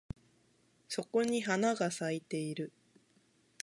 [0.87, 2.71] そこに花が咲いてる